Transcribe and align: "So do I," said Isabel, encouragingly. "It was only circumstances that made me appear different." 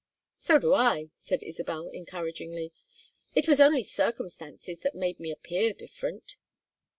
"So 0.37 0.57
do 0.57 0.73
I," 0.73 1.11
said 1.17 1.43
Isabel, 1.43 1.89
encouragingly. 1.93 2.73
"It 3.35 3.47
was 3.47 3.59
only 3.59 3.83
circumstances 3.83 4.79
that 4.79 4.95
made 4.95 5.19
me 5.19 5.29
appear 5.29 5.73
different." 5.73 6.37